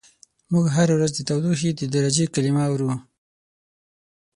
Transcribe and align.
موږ 0.51 0.65
هره 0.75 0.93
ورځ 0.97 1.11
د 1.15 1.19
تودوخې 1.29 1.71
د 1.75 1.81
درجې 1.95 2.25
کلمه 2.33 2.63
اورو. 2.69 2.91